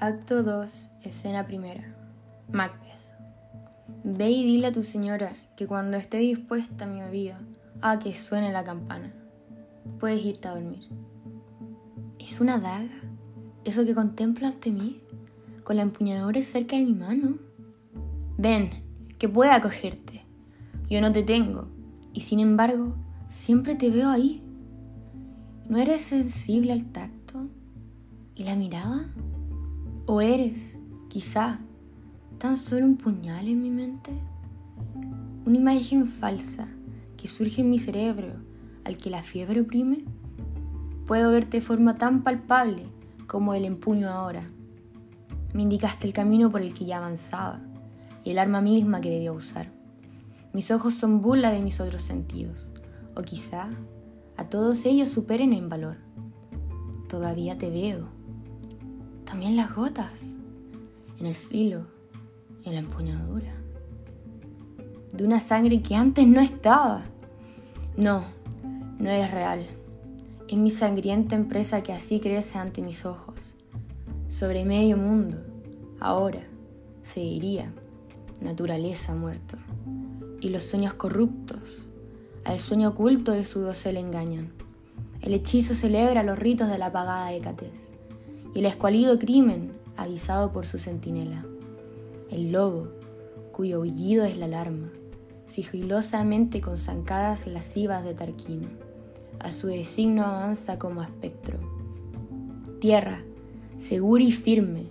Acto 0.00 0.44
2, 0.44 0.92
escena 1.02 1.44
primera. 1.44 1.82
Macbeth. 2.52 3.16
Ve 4.04 4.30
y 4.30 4.44
dile 4.44 4.68
a 4.68 4.72
tu 4.72 4.84
señora 4.84 5.32
que 5.56 5.66
cuando 5.66 5.96
esté 5.96 6.18
dispuesta 6.18 6.86
mi 6.86 7.02
oído 7.02 7.34
a 7.80 7.98
que 7.98 8.14
suene 8.14 8.52
la 8.52 8.62
campana, 8.62 9.12
puedes 9.98 10.24
irte 10.24 10.46
a 10.46 10.54
dormir. 10.54 10.88
¿Es 12.20 12.40
una 12.40 12.60
daga? 12.60 12.88
¿Eso 13.64 13.84
que 13.84 13.92
contemplas 13.96 14.54
ante 14.54 14.70
mí? 14.70 15.02
Con 15.64 15.74
la 15.74 15.82
empuñadura 15.82 16.40
cerca 16.42 16.76
de 16.76 16.84
mi 16.84 16.94
mano. 16.94 17.38
Ven, 18.36 18.84
que 19.18 19.28
pueda 19.28 19.56
acogerte. 19.56 20.24
Yo 20.88 21.00
no 21.00 21.10
te 21.10 21.24
tengo, 21.24 21.66
y 22.12 22.20
sin 22.20 22.38
embargo, 22.38 22.94
siempre 23.28 23.74
te 23.74 23.90
veo 23.90 24.10
ahí. 24.10 24.44
¿No 25.68 25.76
eres 25.76 26.02
sensible 26.02 26.72
al 26.72 26.84
tacto 26.92 27.48
y 28.36 28.44
la 28.44 28.54
mirada? 28.54 29.12
¿O 30.10 30.22
eres, 30.22 30.78
quizá, 31.10 31.60
tan 32.38 32.56
solo 32.56 32.86
un 32.86 32.96
puñal 32.96 33.46
en 33.46 33.62
mi 33.62 33.68
mente? 33.68 34.10
Una 35.44 35.58
imagen 35.58 36.06
falsa 36.06 36.66
que 37.18 37.28
surge 37.28 37.60
en 37.60 37.68
mi 37.68 37.78
cerebro 37.78 38.32
al 38.84 38.96
que 38.96 39.10
la 39.10 39.22
fiebre 39.22 39.60
oprime. 39.60 40.06
Puedo 41.06 41.30
verte 41.30 41.58
de 41.58 41.60
forma 41.60 41.98
tan 41.98 42.22
palpable 42.22 42.86
como 43.26 43.52
el 43.52 43.66
empuño 43.66 44.08
ahora. 44.08 44.48
Me 45.52 45.60
indicaste 45.60 46.06
el 46.06 46.14
camino 46.14 46.50
por 46.50 46.62
el 46.62 46.72
que 46.72 46.86
ya 46.86 46.96
avanzaba 46.96 47.60
y 48.24 48.30
el 48.30 48.38
arma 48.38 48.62
misma 48.62 49.02
que 49.02 49.10
debía 49.10 49.32
usar. 49.32 49.70
Mis 50.54 50.70
ojos 50.70 50.94
son 50.94 51.20
burla 51.20 51.50
de 51.50 51.60
mis 51.60 51.80
otros 51.80 52.00
sentidos, 52.00 52.72
o 53.14 53.20
quizá 53.20 53.68
a 54.38 54.44
todos 54.48 54.86
ellos 54.86 55.10
superen 55.10 55.52
en 55.52 55.68
valor. 55.68 55.98
Todavía 57.10 57.58
te 57.58 57.68
veo 57.68 58.16
también 59.38 59.56
las 59.56 59.72
gotas, 59.72 60.34
en 61.20 61.26
el 61.26 61.36
filo, 61.36 61.86
en 62.64 62.72
la 62.72 62.80
empuñadura. 62.80 63.54
De 65.12 65.24
una 65.24 65.38
sangre 65.38 65.80
que 65.80 65.94
antes 65.94 66.26
no 66.26 66.40
estaba. 66.40 67.04
No, 67.96 68.24
no 68.98 69.08
eres 69.08 69.30
real. 69.30 69.64
Es 70.48 70.58
mi 70.58 70.72
sangrienta 70.72 71.36
empresa 71.36 71.84
que 71.84 71.92
así 71.92 72.18
crece 72.18 72.58
ante 72.58 72.82
mis 72.82 73.04
ojos. 73.04 73.54
Sobre 74.26 74.64
medio 74.64 74.96
mundo, 74.96 75.36
ahora, 76.00 76.42
se 77.04 77.20
diría, 77.20 77.72
naturaleza 78.40 79.14
muerto. 79.14 79.56
Y 80.40 80.48
los 80.48 80.64
sueños 80.64 80.94
corruptos, 80.94 81.86
al 82.42 82.58
sueño 82.58 82.88
oculto 82.88 83.30
de 83.30 83.44
su 83.44 83.60
dosel 83.60 83.98
engañan. 83.98 84.50
El 85.20 85.32
hechizo 85.32 85.76
celebra 85.76 86.24
los 86.24 86.40
ritos 86.40 86.68
de 86.68 86.78
la 86.78 86.86
apagada 86.86 87.32
Hécates 87.32 87.92
el 88.58 88.66
escualido 88.66 89.20
crimen 89.20 89.70
avisado 89.96 90.50
por 90.50 90.66
su 90.66 90.80
centinela. 90.80 91.44
El 92.28 92.50
lobo, 92.50 92.88
cuyo 93.52 93.76
aullido 93.76 94.24
es 94.24 94.36
la 94.36 94.46
alarma, 94.46 94.90
sigilosamente 95.46 96.60
con 96.60 96.76
zancadas 96.76 97.46
lascivas 97.46 98.02
de 98.02 98.14
Tarquino, 98.14 98.66
a 99.38 99.52
su 99.52 99.68
designo 99.68 100.24
avanza 100.24 100.76
como 100.76 101.02
espectro. 101.02 101.60
Tierra, 102.80 103.22
segura 103.76 104.24
y 104.24 104.32
firme, 104.32 104.86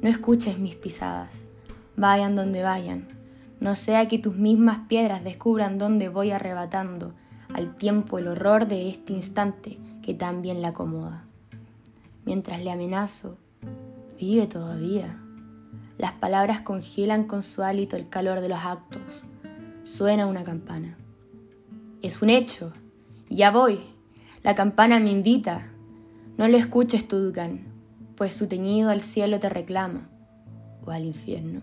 no 0.00 0.08
escuches 0.08 0.58
mis 0.58 0.74
pisadas, 0.74 1.48
vayan 1.96 2.34
donde 2.34 2.64
vayan, 2.64 3.06
no 3.60 3.76
sea 3.76 4.08
que 4.08 4.18
tus 4.18 4.34
mismas 4.34 4.88
piedras 4.88 5.22
descubran 5.22 5.78
dónde 5.78 6.08
voy 6.08 6.32
arrebatando 6.32 7.14
al 7.54 7.76
tiempo 7.76 8.18
el 8.18 8.26
horror 8.26 8.66
de 8.66 8.88
este 8.88 9.12
instante 9.12 9.78
que 10.02 10.12
tan 10.12 10.42
bien 10.42 10.60
la 10.60 10.68
acomoda 10.68 11.26
mientras 12.24 12.62
le 12.62 12.70
amenazo, 12.70 13.38
vive 14.18 14.46
todavía. 14.46 15.18
Las 15.98 16.12
palabras 16.12 16.60
congelan 16.60 17.24
con 17.24 17.42
su 17.42 17.62
hálito 17.62 17.96
el 17.96 18.08
calor 18.08 18.40
de 18.40 18.48
los 18.48 18.60
actos. 18.60 19.24
Suena 19.84 20.26
una 20.26 20.44
campana. 20.44 20.96
Es 22.00 22.22
un 22.22 22.30
hecho. 22.30 22.72
Ya 23.28 23.50
voy. 23.50 23.80
La 24.42 24.54
campana 24.54 24.98
me 24.98 25.10
invita. 25.10 25.68
No 26.36 26.48
lo 26.48 26.56
escuches, 26.56 27.06
Tudgan, 27.06 27.66
pues 28.16 28.34
su 28.34 28.48
teñido 28.48 28.90
al 28.90 29.02
cielo 29.02 29.38
te 29.38 29.48
reclama, 29.48 30.08
o 30.84 30.90
al 30.90 31.04
infierno. 31.04 31.60